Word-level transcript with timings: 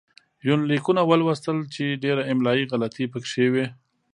يونليکونه 0.47 1.01
ولوستل 1.09 1.57
چې 1.73 1.99
ډېره 2.03 2.23
املايي 2.33 2.63
غلطي 2.71 3.05
پکې 3.11 3.45
وې 3.53 3.65